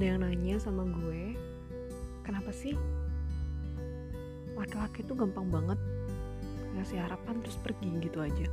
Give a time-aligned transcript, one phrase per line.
[0.00, 1.36] ada yang nanya sama gue
[2.24, 2.72] kenapa sih
[4.56, 5.76] laki-laki tuh gampang banget
[6.72, 8.48] ngasih harapan terus pergi gitu aja?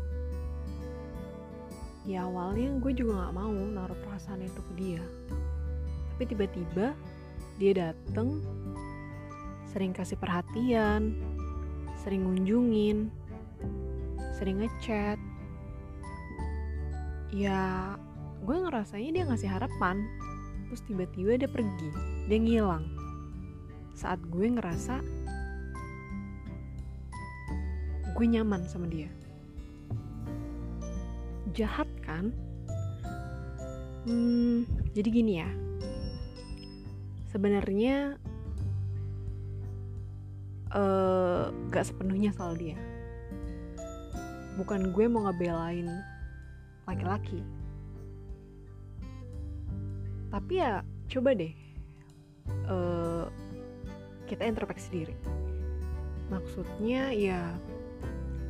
[2.04, 5.00] Ya awalnya gue juga gak mau naruh perasaan itu ke dia.
[6.12, 6.92] Tapi tiba-tiba
[7.56, 8.44] dia dateng
[9.72, 11.16] sering kasih perhatian
[12.04, 13.08] sering ngunjungin
[14.36, 15.16] sering ngechat.
[17.32, 17.96] Ya
[18.44, 20.04] gue ngerasanya dia ngasih harapan
[20.68, 21.90] terus tiba-tiba dia pergi.
[22.28, 22.86] Dia ngilang.
[23.96, 25.02] Saat gue ngerasa
[28.14, 29.10] gue nyaman sama dia.
[31.56, 32.36] Jahat kan?
[34.08, 35.50] Hmm, jadi gini ya.
[37.28, 38.16] Sebenarnya
[40.74, 42.78] uh, gak sepenuhnya soal dia.
[44.58, 45.88] Bukan gue mau ngebelain
[46.88, 47.44] laki-laki
[50.38, 51.50] tapi ya coba deh
[52.70, 53.26] uh,
[54.30, 55.16] kita introspeksi diri.
[56.30, 57.58] Maksudnya ya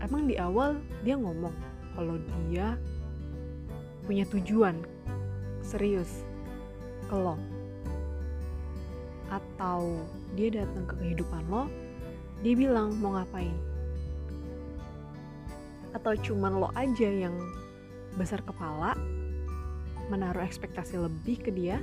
[0.03, 1.55] emang di awal dia ngomong
[1.95, 2.19] kalau
[2.51, 2.75] dia
[4.03, 4.83] punya tujuan
[5.63, 6.27] serius
[7.07, 7.39] ke lo.
[9.31, 10.03] Atau
[10.35, 11.71] dia datang ke kehidupan lo
[12.43, 13.55] dia bilang mau ngapain?
[15.95, 17.39] Atau cuman lo aja yang
[18.19, 18.91] besar kepala
[20.07, 21.79] menaruh ekspektasi lebih ke dia.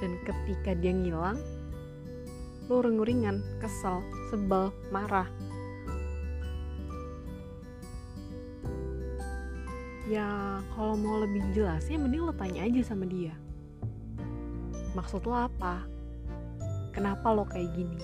[0.00, 1.36] Dan ketika dia ngilang
[2.70, 3.98] lo uring-uringan, kesel,
[4.30, 5.26] sebel, marah.
[10.06, 13.34] Ya kalau mau lebih jelas ya mending lo tanya aja sama dia.
[14.94, 15.82] Maksud lo apa?
[16.94, 17.98] Kenapa lo kayak gini?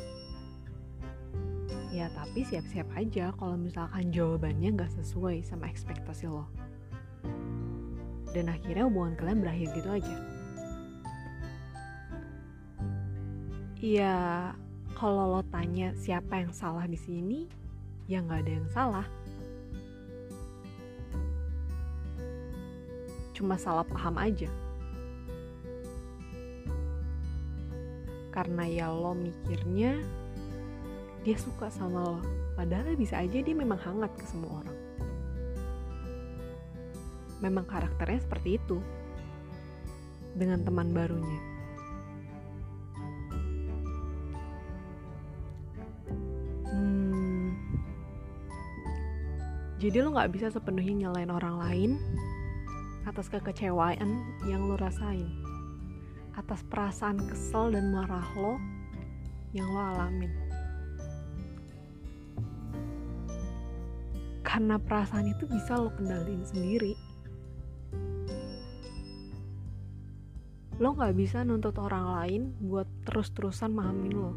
[1.94, 6.44] Ya tapi siap-siap aja kalau misalkan jawabannya gak sesuai sama ekspektasi lo
[8.36, 10.16] dan akhirnya hubungan kalian berakhir gitu aja
[13.80, 14.16] ya
[14.92, 17.48] kalau lo tanya siapa yang salah di sini
[18.04, 19.06] ya nggak ada yang salah
[23.36, 24.48] cuma salah paham aja.
[28.32, 30.00] Karena ya lo mikirnya
[31.20, 32.20] dia suka sama lo,
[32.56, 34.85] padahal bisa aja dia memang hangat ke semua orang.
[37.46, 38.82] Memang karakternya seperti itu
[40.34, 41.40] dengan teman barunya.
[46.66, 47.54] Hmm,
[49.78, 51.90] jadi lo gak bisa sepenuhnya nyalain orang lain
[53.06, 55.30] atas kekecewaan yang lo rasain,
[56.34, 58.58] atas perasaan kesel dan marah lo
[59.54, 60.34] yang lo alamin.
[64.42, 67.15] Karena perasaan itu bisa lo kendaliin sendiri.
[70.76, 74.32] Lo gak bisa nuntut orang lain buat terus-terusan mahamin lo.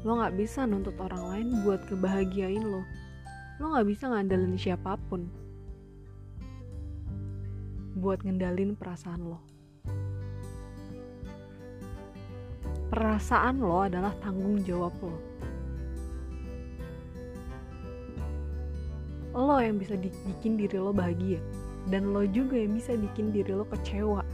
[0.00, 2.80] Lo gak bisa nuntut orang lain buat kebahagiain lo.
[3.60, 5.28] Lo gak bisa ngandelin siapa pun
[7.98, 9.44] buat ngendalin perasaan lo.
[12.88, 15.20] Perasaan lo adalah tanggung jawab lo.
[19.36, 21.38] Lo yang bisa bikin diri lo bahagia,
[21.92, 24.24] dan lo juga yang bisa bikin diri lo kecewa.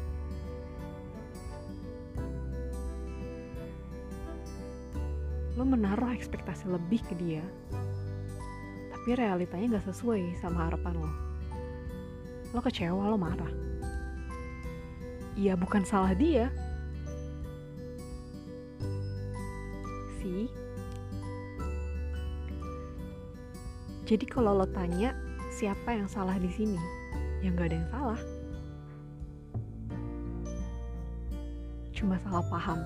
[5.55, 7.43] Lo menaruh ekspektasi lebih ke dia,
[8.91, 11.11] tapi realitanya gak sesuai sama harapan lo.
[12.51, 13.53] Lo kecewa lo marah.
[15.39, 16.51] Iya bukan salah dia.
[20.19, 20.51] Sih.
[24.09, 25.15] Jadi kalau lo tanya
[25.55, 26.81] siapa yang salah di sini?
[27.45, 28.21] Ya nggak ada yang salah.
[31.95, 32.81] Cuma salah paham